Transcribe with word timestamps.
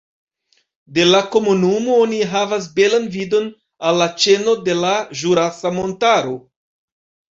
De 0.95 1.05
la 1.09 1.19
komunumo 1.35 1.99
oni 2.07 2.23
havas 2.33 2.67
belan 2.81 3.07
vidon 3.19 3.47
al 3.91 4.03
la 4.03 4.11
ĉeno 4.27 4.59
de 4.67 4.81
la 4.85 4.99
Ĵurasa 5.23 5.77
Montaro. 5.81 6.39